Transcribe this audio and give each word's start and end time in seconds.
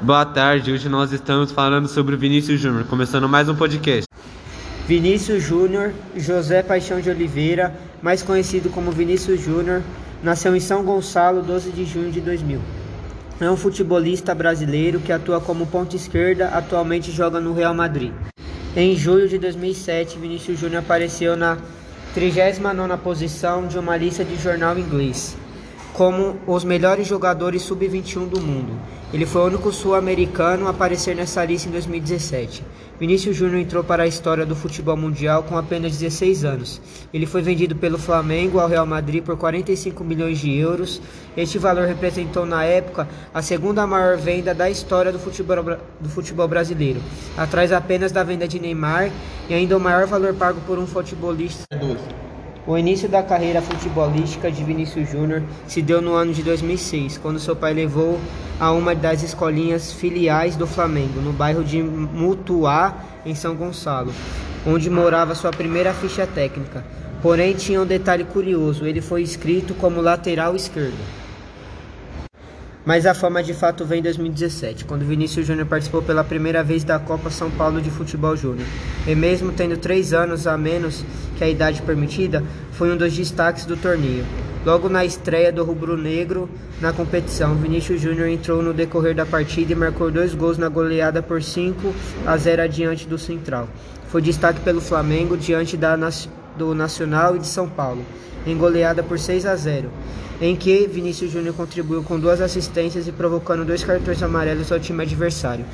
Boa 0.00 0.24
tarde, 0.24 0.70
hoje 0.70 0.88
nós 0.88 1.12
estamos 1.12 1.50
falando 1.50 1.88
sobre 1.88 2.14
o 2.14 2.18
Vinícius 2.18 2.60
Júnior, 2.60 2.84
começando 2.84 3.28
mais 3.28 3.48
um 3.48 3.56
podcast. 3.56 4.04
Vinícius 4.86 5.42
Júnior 5.42 5.92
José 6.16 6.62
Paixão 6.62 7.00
de 7.00 7.10
Oliveira, 7.10 7.74
mais 8.00 8.22
conhecido 8.22 8.70
como 8.70 8.92
Vinícius 8.92 9.40
Júnior, 9.40 9.82
nasceu 10.22 10.54
em 10.54 10.60
São 10.60 10.84
Gonçalo, 10.84 11.42
12 11.42 11.72
de 11.72 11.84
junho 11.84 12.12
de 12.12 12.20
2000. 12.20 12.60
É 13.40 13.50
um 13.50 13.56
futebolista 13.56 14.32
brasileiro 14.36 15.00
que 15.00 15.10
atua 15.10 15.40
como 15.40 15.66
ponta 15.66 15.96
esquerda, 15.96 16.46
atualmente 16.50 17.10
joga 17.10 17.40
no 17.40 17.52
Real 17.52 17.74
Madrid. 17.74 18.12
Em 18.76 18.96
julho 18.96 19.28
de 19.28 19.36
2007, 19.36 20.16
Vinícius 20.16 20.60
Júnior 20.60 20.82
apareceu 20.82 21.36
na 21.36 21.58
39ª 22.16 22.96
posição 22.98 23.66
de 23.66 23.76
uma 23.76 23.96
lista 23.96 24.24
de 24.24 24.36
jornal 24.36 24.78
inglês 24.78 25.36
como 25.98 26.36
os 26.46 26.62
melhores 26.62 27.08
jogadores 27.08 27.62
sub-21 27.62 28.28
do 28.28 28.40
mundo. 28.40 28.78
Ele 29.12 29.26
foi 29.26 29.42
o 29.42 29.46
único 29.46 29.72
sul-americano 29.72 30.68
a 30.68 30.70
aparecer 30.70 31.16
nessa 31.16 31.44
lista 31.44 31.68
em 31.68 31.72
2017. 31.72 32.64
Vinícius 33.00 33.34
Júnior 33.34 33.58
entrou 33.58 33.82
para 33.82 34.04
a 34.04 34.06
história 34.06 34.46
do 34.46 34.54
futebol 34.54 34.96
mundial 34.96 35.42
com 35.42 35.58
apenas 35.58 35.98
16 35.98 36.44
anos. 36.44 36.80
Ele 37.12 37.26
foi 37.26 37.42
vendido 37.42 37.74
pelo 37.74 37.98
Flamengo 37.98 38.60
ao 38.60 38.68
Real 38.68 38.86
Madrid 38.86 39.24
por 39.24 39.36
45 39.36 40.04
milhões 40.04 40.38
de 40.38 40.56
euros. 40.56 41.02
Este 41.36 41.58
valor 41.58 41.88
representou 41.88 42.46
na 42.46 42.62
época 42.62 43.08
a 43.34 43.42
segunda 43.42 43.84
maior 43.84 44.16
venda 44.16 44.54
da 44.54 44.70
história 44.70 45.10
do 45.10 45.18
futebol, 45.18 45.78
do 45.98 46.08
futebol 46.08 46.46
brasileiro, 46.46 47.00
atrás 47.36 47.72
apenas 47.72 48.12
da 48.12 48.22
venda 48.22 48.46
de 48.46 48.60
Neymar 48.60 49.10
e 49.48 49.54
ainda 49.54 49.76
o 49.76 49.80
maior 49.80 50.06
valor 50.06 50.32
pago 50.32 50.60
por 50.60 50.78
um 50.78 50.86
futebolista. 50.86 51.64
O 52.68 52.76
início 52.76 53.08
da 53.08 53.22
carreira 53.22 53.62
futebolística 53.62 54.52
de 54.52 54.62
Vinícius 54.62 55.08
Júnior 55.08 55.42
se 55.66 55.80
deu 55.80 56.02
no 56.02 56.12
ano 56.12 56.34
de 56.34 56.42
2006, 56.42 57.16
quando 57.16 57.38
seu 57.38 57.56
pai 57.56 57.72
levou 57.72 58.20
a 58.60 58.70
uma 58.72 58.94
das 58.94 59.22
escolinhas 59.22 59.90
filiais 59.90 60.54
do 60.54 60.66
Flamengo, 60.66 61.18
no 61.18 61.32
bairro 61.32 61.64
de 61.64 61.82
Mutuá, 61.82 62.94
em 63.24 63.34
São 63.34 63.54
Gonçalo, 63.54 64.12
onde 64.66 64.90
morava 64.90 65.34
sua 65.34 65.50
primeira 65.50 65.94
ficha 65.94 66.26
técnica. 66.26 66.84
Porém, 67.22 67.54
tinha 67.54 67.80
um 67.80 67.86
detalhe 67.86 68.24
curioso: 68.24 68.84
ele 68.84 69.00
foi 69.00 69.22
inscrito 69.22 69.72
como 69.72 70.02
lateral 70.02 70.54
esquerdo. 70.54 70.98
Mas 72.88 73.04
a 73.04 73.12
fama 73.12 73.42
de 73.42 73.52
fato 73.52 73.84
vem 73.84 73.98
em 73.98 74.02
2017, 74.02 74.86
quando 74.86 75.04
Vinícius 75.04 75.46
Júnior 75.46 75.66
participou 75.66 76.00
pela 76.00 76.24
primeira 76.24 76.64
vez 76.64 76.84
da 76.84 76.98
Copa 76.98 77.28
São 77.28 77.50
Paulo 77.50 77.82
de 77.82 77.90
Futebol 77.90 78.34
Júnior. 78.34 78.66
E 79.06 79.14
mesmo 79.14 79.52
tendo 79.52 79.76
três 79.76 80.14
anos 80.14 80.46
a 80.46 80.56
menos 80.56 81.04
que 81.36 81.44
a 81.44 81.48
idade 81.50 81.82
permitida, 81.82 82.42
foi 82.72 82.90
um 82.90 82.96
dos 82.96 83.14
destaques 83.14 83.66
do 83.66 83.76
torneio. 83.76 84.24
Logo 84.64 84.88
na 84.88 85.04
estreia 85.04 85.52
do 85.52 85.62
rubro-negro 85.64 86.48
na 86.80 86.90
competição, 86.90 87.56
Vinícius 87.56 88.00
Júnior 88.00 88.26
entrou 88.26 88.62
no 88.62 88.72
decorrer 88.72 89.14
da 89.14 89.26
partida 89.26 89.70
e 89.70 89.76
marcou 89.76 90.10
dois 90.10 90.34
gols 90.34 90.56
na 90.56 90.70
goleada 90.70 91.22
por 91.22 91.42
5 91.42 91.94
a 92.24 92.38
0 92.38 92.62
adiante 92.62 93.06
do 93.06 93.18
Central. 93.18 93.68
Foi 94.08 94.22
destaque 94.22 94.60
pelo 94.60 94.80
Flamengo 94.80 95.36
diante 95.36 95.76
da, 95.76 95.94
do 96.58 96.74
Nacional 96.74 97.36
e 97.36 97.38
de 97.38 97.46
São 97.46 97.68
Paulo, 97.68 98.04
em 98.46 98.56
goleada 98.56 99.02
por 99.02 99.18
6 99.18 99.46
a 99.46 99.56
0 99.56 99.90
em 100.40 100.54
que 100.54 100.86
Vinícius 100.86 101.32
Júnior 101.32 101.54
contribuiu 101.54 102.02
com 102.02 102.18
duas 102.18 102.40
assistências 102.40 103.08
e 103.08 103.12
provocando 103.12 103.64
dois 103.64 103.82
cartões 103.82 104.22
amarelos 104.22 104.70
ao 104.70 104.78
time 104.78 105.02
adversário. 105.02 105.64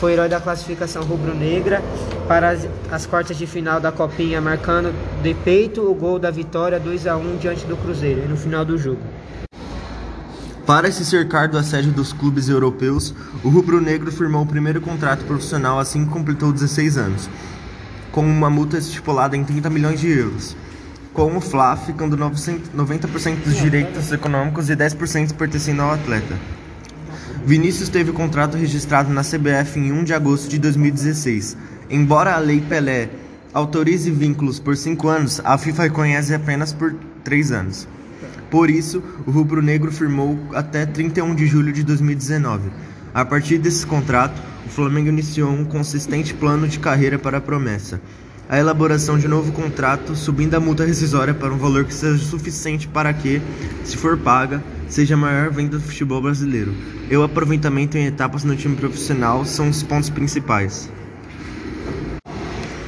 Foi 0.00 0.12
herói 0.12 0.28
da 0.28 0.40
classificação 0.40 1.02
rubro-negra 1.02 1.82
para 2.26 2.50
as, 2.50 2.66
as, 2.90 3.06
quartas 3.06 3.36
de 3.36 3.46
final 3.46 3.80
da 3.80 3.92
Copinha, 3.92 4.40
marcando 4.40 4.94
de 5.22 5.34
peito 5.34 5.82
o 5.82 5.94
gol 5.94 6.18
da 6.18 6.30
vitória 6.30 6.80
2 6.80 7.06
a 7.06 7.16
1 7.16 7.36
diante 7.36 7.66
do 7.66 7.76
Cruzeiro 7.76 8.26
no 8.28 8.36
final 8.36 8.64
do 8.64 8.78
jogo. 8.78 9.02
Para 10.66 10.90
se 10.90 11.04
cercar 11.04 11.46
do 11.46 11.58
assédio 11.58 11.92
dos 11.92 12.14
clubes 12.14 12.48
europeus, 12.48 13.14
o 13.42 13.50
rubro-negro 13.50 14.10
firmou 14.10 14.44
o 14.44 14.46
primeiro 14.46 14.80
contrato 14.80 15.22
profissional 15.26 15.78
assim 15.78 16.06
que 16.06 16.10
completou 16.10 16.50
16 16.50 16.96
anos, 16.96 17.28
com 18.14 18.22
uma 18.24 18.48
multa 18.48 18.78
estipulada 18.78 19.36
em 19.36 19.42
30 19.42 19.68
milhões 19.68 19.98
de 19.98 20.08
euros 20.08 20.56
com 21.12 21.36
o 21.36 21.40
Fla 21.40 21.76
ficando 21.76 22.16
90% 22.16 23.44
dos 23.44 23.56
direitos 23.56 24.12
econômicos 24.12 24.68
e 24.68 24.76
10% 24.76 25.34
pertencendo 25.34 25.82
ao 25.82 25.92
atleta. 25.92 26.36
Vinícius 27.44 27.88
teve 27.88 28.10
o 28.10 28.14
contrato 28.14 28.56
registrado 28.56 29.12
na 29.12 29.22
CBF 29.22 29.78
em 29.78 29.92
1 29.92 30.04
de 30.04 30.14
agosto 30.14 30.48
de 30.48 30.58
2016. 30.58 31.56
Embora 31.88 32.34
a 32.34 32.38
Lei 32.38 32.60
Pelé 32.60 33.10
autorize 33.52 34.10
vínculos 34.10 34.58
por 34.58 34.76
5 34.76 35.08
anos, 35.08 35.40
a 35.44 35.56
FIFA 35.56 35.84
reconhece 35.84 36.34
apenas 36.34 36.72
por 36.72 36.94
3 37.22 37.52
anos. 37.52 37.88
Por 38.50 38.68
isso, 38.68 39.02
o 39.26 39.30
rubro-negro 39.30 39.92
firmou 39.92 40.38
até 40.52 40.84
31 40.84 41.34
de 41.34 41.46
julho 41.46 41.72
de 41.72 41.84
2019. 41.84 42.70
A 43.12 43.24
partir 43.24 43.58
desse 43.58 43.86
contrato, 43.86 44.40
o 44.66 44.68
Flamengo 44.68 45.08
iniciou 45.08 45.50
um 45.50 45.64
consistente 45.64 46.34
plano 46.34 46.66
de 46.66 46.78
carreira 46.78 47.18
para 47.18 47.38
a 47.38 47.40
promessa 47.40 48.00
a 48.48 48.58
elaboração 48.58 49.18
de 49.18 49.26
novo 49.26 49.52
contrato, 49.52 50.14
subindo 50.14 50.54
a 50.54 50.60
multa 50.60 50.84
rescisória 50.84 51.32
para 51.32 51.52
um 51.52 51.58
valor 51.58 51.84
que 51.84 51.94
seja 51.94 52.22
suficiente 52.22 52.86
para 52.86 53.12
que, 53.12 53.40
se 53.84 53.96
for 53.96 54.18
paga, 54.18 54.62
seja 54.88 55.14
a 55.14 55.16
maior 55.16 55.50
venda 55.50 55.78
do 55.78 55.82
futebol 55.82 56.20
brasileiro. 56.20 56.74
E 57.10 57.16
o 57.16 57.22
aproveitamento 57.22 57.96
em 57.96 58.06
etapas 58.06 58.44
no 58.44 58.54
time 58.54 58.76
profissional 58.76 59.44
são 59.44 59.68
os 59.68 59.82
pontos 59.82 60.10
principais. 60.10 60.90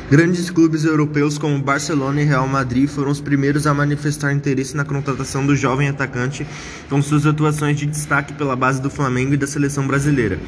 Grandes 0.08 0.50
clubes 0.50 0.84
europeus 0.84 1.36
como 1.36 1.58
Barcelona 1.58 2.22
e 2.22 2.24
Real 2.24 2.46
Madrid 2.46 2.88
foram 2.88 3.10
os 3.10 3.20
primeiros 3.20 3.66
a 3.66 3.74
manifestar 3.74 4.32
interesse 4.32 4.76
na 4.76 4.84
contratação 4.84 5.44
do 5.44 5.56
jovem 5.56 5.88
atacante 5.88 6.46
com 6.88 7.02
suas 7.02 7.26
atuações 7.26 7.76
de 7.76 7.86
destaque 7.86 8.32
pela 8.34 8.54
base 8.54 8.80
do 8.80 8.88
Flamengo 8.88 9.34
e 9.34 9.36
da 9.36 9.48
seleção 9.48 9.84
brasileira. 9.84 10.38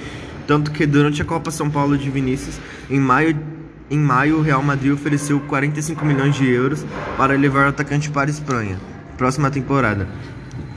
Tanto 0.49 0.71
que 0.71 0.87
durante 0.87 1.21
a 1.21 1.27
Copa 1.27 1.51
São 1.51 1.69
Paulo 1.69 1.99
de 1.99 2.09
Vinícius, 2.09 2.59
em 2.89 2.99
maio 2.99 3.37
em 3.91 3.99
maio, 3.99 4.39
o 4.39 4.43
Real 4.43 4.63
Madrid 4.63 4.93
ofereceu 4.93 5.41
45 5.41 6.05
milhões 6.05 6.35
de 6.35 6.47
euros 6.47 6.85
para 7.17 7.37
levar 7.37 7.67
o 7.67 7.69
atacante 7.69 8.11
para 8.11 8.29
a 8.29 8.31
Espanha, 8.31 8.79
próxima 9.17 9.51
temporada, 9.51 10.07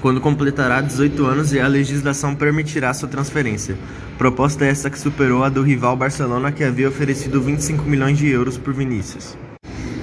quando 0.01 0.21
completará 0.21 0.79
18 0.79 1.25
anos 1.25 1.51
e 1.51 1.59
a 1.59 1.67
legislação 1.67 2.35
permitirá 2.35 2.93
sua 2.93 3.09
transferência. 3.09 3.77
Proposta 4.17 4.63
essa 4.65 4.89
que 4.89 4.99
superou 4.99 5.43
a 5.43 5.49
do 5.49 5.61
rival 5.61 5.95
Barcelona, 5.97 6.53
que 6.53 6.63
havia 6.63 6.87
oferecido 6.87 7.41
25 7.41 7.83
milhões 7.83 8.17
de 8.17 8.27
euros 8.27 8.57
por 8.57 8.73
Vinícius. 8.73 9.37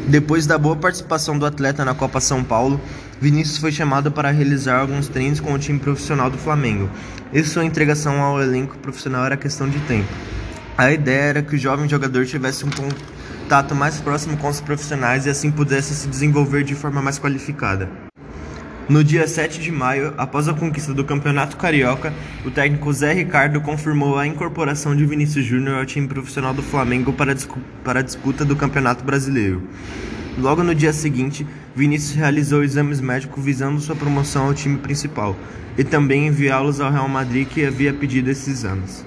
Depois 0.07 0.47
da 0.47 0.57
boa 0.57 0.77
participação 0.77 1.39
do 1.39 1.45
atleta 1.45 1.85
na 1.85 1.95
Copa 1.95 2.21
São 2.21 2.43
Paulo, 2.43 2.81
Vinícius 3.21 3.59
foi 3.59 3.73
chamado 3.73 4.13
para 4.13 4.31
realizar 4.31 4.79
alguns 4.79 5.09
treinos 5.09 5.41
com 5.41 5.53
o 5.53 5.59
time 5.59 5.79
profissional 5.79 6.31
do 6.31 6.39
Flamengo, 6.39 6.89
e 7.33 7.43
sua 7.43 7.65
entregação 7.65 8.23
ao 8.23 8.41
elenco 8.41 8.79
profissional 8.79 9.25
era 9.25 9.37
questão 9.37 9.69
de 9.69 9.79
tempo. 9.81 10.09
A 10.77 10.93
ideia 10.93 11.23
era 11.23 11.43
que 11.43 11.57
o 11.57 11.59
jovem 11.59 11.89
jogador 11.89 12.25
tivesse 12.25 12.65
um 12.65 12.71
contato 12.71 13.75
mais 13.75 14.01
próximo 14.01 14.37
com 14.37 14.49
os 14.49 14.61
profissionais 14.61 15.27
e 15.27 15.31
assim 15.31 15.51
pudesse 15.51 15.95
se 15.95 16.07
desenvolver 16.07 16.63
de 16.63 16.77
forma 16.77 17.03
mais 17.03 17.19
qualificada. 17.19 17.89
No 18.89 19.03
dia 19.03 19.27
7 19.27 19.61
de 19.61 19.73
maio, 19.73 20.15
após 20.17 20.49
a 20.49 20.55
conquista 20.55 20.95
do 20.95 21.05
Campeonato 21.05 21.57
Carioca, 21.57 22.15
o 22.45 22.51
técnico 22.51 22.91
Zé 22.93 23.13
Ricardo 23.13 23.61
confirmou 23.61 24.17
a 24.17 24.27
incorporação 24.27 24.95
de 24.95 25.05
Vinícius 25.05 25.45
Júnior 25.45 25.79
ao 25.79 25.85
time 25.85 26.07
profissional 26.07 26.55
do 26.55 26.63
Flamengo 26.63 27.13
para 27.13 27.37
para 27.85 27.99
a 27.99 28.03
disputa 28.03 28.45
do 28.45 28.57
Campeonato 28.57 29.05
Brasileiro. 29.05 29.63
Logo 30.39 30.63
no 30.63 30.73
dia 30.73 30.93
seguinte, 30.93 31.45
Vinícius 31.75 32.15
realizou 32.15 32.63
exames 32.63 33.01
médicos 33.01 33.45
visando 33.45 33.81
sua 33.81 33.97
promoção 33.97 34.47
ao 34.47 34.55
time 34.55 34.79
principal 34.79 35.37
e 35.77 35.83
também 35.83 36.29
enviá-los 36.29 36.81
ao 36.81 36.93
Real 36.93 37.09
Madrid 37.09 37.49
que 37.49 37.67
havia 37.67 37.93
pedido 37.93 38.31
esses 38.31 38.47
exames. 38.47 39.05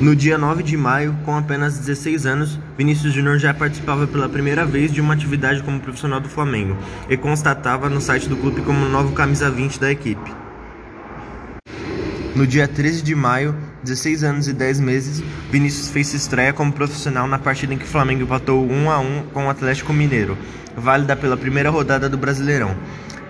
No 0.00 0.16
dia 0.16 0.36
9 0.36 0.64
de 0.64 0.76
maio, 0.76 1.16
com 1.24 1.36
apenas 1.36 1.78
16 1.78 2.26
anos, 2.26 2.58
Vinícius 2.76 3.14
Júnior 3.14 3.38
já 3.38 3.54
participava 3.54 4.06
pela 4.06 4.28
primeira 4.28 4.66
vez 4.66 4.92
de 4.92 5.00
uma 5.00 5.14
atividade 5.14 5.62
como 5.62 5.80
profissional 5.80 6.20
do 6.20 6.28
Flamengo 6.28 6.76
e 7.08 7.16
constatava 7.16 7.88
no 7.88 8.00
site 8.00 8.28
do 8.28 8.36
clube 8.36 8.62
como 8.62 8.88
novo 8.88 9.14
camisa 9.14 9.48
20 9.48 9.78
da 9.78 9.92
equipe. 9.92 10.34
No 12.34 12.46
dia 12.46 12.66
13 12.66 13.00
de 13.00 13.14
maio, 13.14 13.54
16 13.86 14.24
anos 14.24 14.48
e 14.48 14.52
10 14.52 14.80
meses, 14.80 15.22
Vinícius 15.50 15.90
fez 15.90 16.12
estreia 16.12 16.52
como 16.52 16.72
profissional 16.72 17.28
na 17.28 17.38
partida 17.38 17.72
em 17.72 17.78
que 17.78 17.84
o 17.84 17.88
Flamengo 17.88 18.24
empatou 18.24 18.68
1 18.68 18.90
a 18.90 18.98
1 18.98 19.22
com 19.32 19.46
o 19.46 19.48
Atlético 19.48 19.92
Mineiro, 19.92 20.36
válida 20.76 21.14
pela 21.14 21.36
primeira 21.36 21.70
rodada 21.70 22.08
do 22.08 22.18
Brasileirão. 22.18 22.76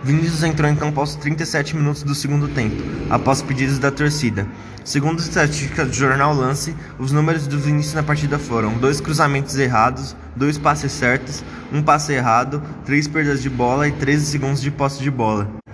Vinícius 0.03 0.43
entrou 0.43 0.71
em 0.71 0.75
campo 0.75 0.99
aos 0.99 1.15
37 1.17 1.77
minutos 1.77 2.03
do 2.03 2.15
segundo 2.15 2.49
tempo, 2.49 2.83
após 3.11 3.43
pedidos 3.43 3.79
da 3.79 3.91
torcida. 3.91 4.47
Segundo 4.83 5.19
estatísticas 5.19 5.89
do 5.89 5.95
jornal 5.95 6.33
Lance, 6.33 6.75
os 6.99 7.13
números 7.13 7.47
do 7.47 7.59
Vinícius 7.59 7.95
na 7.95 8.03
partida 8.03 8.39
foram 8.39 8.79
dois 8.79 8.99
cruzamentos 8.99 9.59
errados, 9.59 10.17
dois 10.35 10.57
passes 10.57 10.93
certos, 10.93 11.45
um 11.71 11.83
passe 11.83 12.15
errado, 12.15 12.63
três 12.85 13.07
perdas 13.07 13.43
de 13.43 13.51
bola 13.51 13.89
e 13.89 13.93
13 13.93 14.25
segundos 14.25 14.63
de 14.63 14.71
posse 14.71 15.03
de 15.03 15.11
bola. 15.11 15.66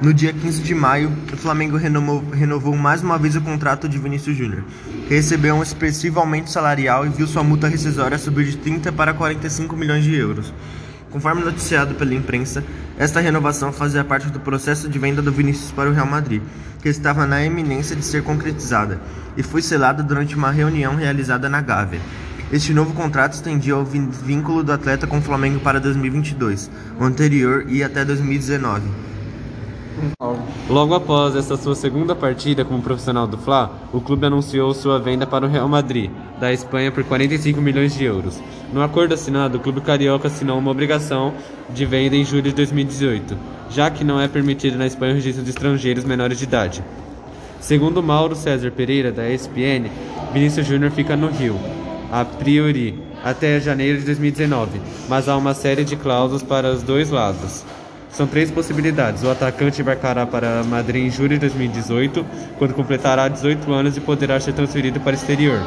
No 0.00 0.14
dia 0.14 0.32
15 0.32 0.62
de 0.62 0.76
maio, 0.76 1.12
o 1.32 1.36
Flamengo 1.36 1.76
renovou, 1.76 2.24
renovou, 2.30 2.76
mais 2.76 3.02
uma 3.02 3.18
vez 3.18 3.34
o 3.34 3.40
contrato 3.40 3.88
de 3.88 3.98
Vinícius 3.98 4.36
Júnior, 4.36 4.62
que 5.08 5.14
recebeu 5.14 5.56
um 5.56 5.62
expressivo 5.62 6.20
aumento 6.20 6.50
salarial 6.50 7.04
e 7.04 7.08
viu 7.08 7.26
sua 7.26 7.42
multa 7.42 7.66
rescisória 7.66 8.16
subir 8.16 8.44
de 8.44 8.58
30 8.58 8.92
para 8.92 9.12
45 9.12 9.76
milhões 9.76 10.04
de 10.04 10.14
euros. 10.14 10.54
Conforme 11.10 11.42
noticiado 11.42 11.96
pela 11.96 12.14
imprensa, 12.14 12.62
esta 12.96 13.18
renovação 13.18 13.72
fazia 13.72 14.04
parte 14.04 14.28
do 14.28 14.38
processo 14.38 14.88
de 14.88 15.00
venda 15.00 15.20
do 15.20 15.32
Vinícius 15.32 15.72
para 15.72 15.90
o 15.90 15.92
Real 15.92 16.06
Madrid, 16.06 16.42
que 16.80 16.88
estava 16.88 17.26
na 17.26 17.44
iminência 17.44 17.96
de 17.96 18.04
ser 18.04 18.22
concretizada, 18.22 19.00
e 19.36 19.42
foi 19.42 19.62
selada 19.62 20.00
durante 20.00 20.36
uma 20.36 20.52
reunião 20.52 20.94
realizada 20.94 21.48
na 21.48 21.60
Gávea. 21.60 22.00
Este 22.52 22.72
novo 22.72 22.94
contrato 22.94 23.32
estendia 23.32 23.76
o 23.76 23.84
vínculo 23.84 24.62
do 24.62 24.70
atleta 24.70 25.08
com 25.08 25.18
o 25.18 25.22
Flamengo 25.22 25.58
para 25.58 25.80
2022, 25.80 26.70
o 27.00 27.04
anterior 27.04 27.64
ia 27.68 27.86
até 27.86 28.04
2019. 28.04 29.07
Logo 30.68 30.94
após 30.94 31.34
esta 31.34 31.56
sua 31.56 31.74
segunda 31.74 32.14
partida 32.14 32.64
como 32.64 32.82
profissional 32.82 33.26
do 33.26 33.38
Fla, 33.38 33.70
o 33.92 34.00
clube 34.00 34.26
anunciou 34.26 34.74
sua 34.74 34.98
venda 34.98 35.26
para 35.26 35.46
o 35.46 35.48
Real 35.48 35.68
Madrid, 35.68 36.10
da 36.38 36.52
Espanha, 36.52 36.92
por 36.92 37.04
45 37.04 37.60
milhões 37.60 37.94
de 37.94 38.04
euros. 38.04 38.40
No 38.72 38.82
acordo 38.82 39.14
assinado, 39.14 39.56
o 39.56 39.60
clube 39.60 39.80
carioca 39.80 40.28
assinou 40.28 40.58
uma 40.58 40.70
obrigação 40.70 41.32
de 41.70 41.86
venda 41.86 42.16
em 42.16 42.24
julho 42.24 42.42
de 42.42 42.52
2018, 42.52 43.36
já 43.70 43.90
que 43.90 44.04
não 44.04 44.20
é 44.20 44.28
permitido 44.28 44.76
na 44.76 44.86
Espanha 44.86 45.12
o 45.12 45.16
registro 45.16 45.42
de 45.42 45.50
estrangeiros 45.50 46.04
menores 46.04 46.38
de 46.38 46.44
idade. 46.44 46.84
Segundo 47.60 48.02
Mauro 48.02 48.36
César 48.36 48.70
Pereira, 48.70 49.10
da 49.10 49.28
ESPN, 49.28 49.90
Vinícius 50.32 50.66
Júnior 50.66 50.90
fica 50.90 51.16
no 51.16 51.28
Rio, 51.28 51.58
a 52.12 52.24
priori, 52.24 52.98
até 53.24 53.58
janeiro 53.60 53.98
de 53.98 54.04
2019, 54.06 54.80
mas 55.08 55.28
há 55.28 55.36
uma 55.36 55.54
série 55.54 55.84
de 55.84 55.96
cláusulas 55.96 56.42
para 56.42 56.70
os 56.70 56.82
dois 56.82 57.10
lados. 57.10 57.64
São 58.10 58.26
três 58.26 58.50
possibilidades. 58.50 59.22
O 59.22 59.30
atacante 59.30 59.80
embarcará 59.80 60.26
para 60.26 60.62
Madrid 60.64 61.06
em 61.06 61.10
julho 61.10 61.30
de 61.30 61.38
2018, 61.40 62.24
quando 62.58 62.74
completará 62.74 63.28
18 63.28 63.72
anos 63.72 63.96
e 63.96 64.00
poderá 64.00 64.40
ser 64.40 64.52
transferido 64.52 65.00
para 65.00 65.12
o 65.12 65.14
exterior. 65.14 65.60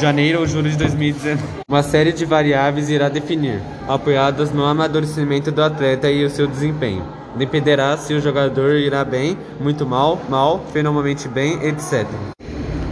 Janeiro 0.00 0.40
ou 0.40 0.46
julho 0.46 0.70
de 0.70 0.76
2019. 0.76 1.42
Uma 1.68 1.82
série 1.82 2.12
de 2.12 2.24
variáveis 2.24 2.88
irá 2.90 3.08
definir, 3.08 3.60
apoiadas 3.88 4.52
no 4.52 4.64
amadurecimento 4.64 5.52
do 5.52 5.62
atleta 5.62 6.10
e 6.10 6.24
o 6.24 6.30
seu 6.30 6.46
desempenho. 6.46 7.04
Dependerá 7.36 7.96
se 7.96 8.14
o 8.14 8.20
jogador 8.20 8.76
irá 8.76 9.04
bem, 9.04 9.36
muito 9.60 9.86
mal, 9.86 10.20
mal, 10.28 10.64
fenomenalmente 10.72 11.28
bem, 11.28 11.54
etc. 11.66 12.06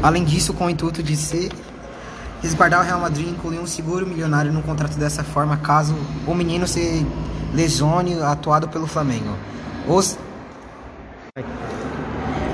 Além 0.02 0.24
disso, 0.24 0.52
com 0.52 0.66
o 0.66 0.70
intuito 0.70 1.02
de 1.02 1.16
se 1.16 1.48
resguardar 2.42 2.80
o 2.80 2.84
Real 2.84 3.00
Madrid 3.00 3.28
incluiu 3.28 3.62
um 3.62 3.66
seguro 3.66 4.06
milionário 4.06 4.52
no 4.52 4.62
contrato 4.62 4.98
dessa 4.98 5.24
forma, 5.24 5.56
caso 5.56 5.94
o 6.26 6.34
menino 6.34 6.66
se 6.66 7.06
lesione 7.54 8.20
atuado 8.20 8.68
pelo 8.68 8.86
Flamengo. 8.86 9.34
Os 9.88 10.18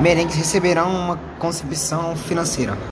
merengues 0.00 0.37
receberão 0.37 0.94
uma 0.94 1.17
contribuição 1.38 2.14
financeira. 2.14 2.79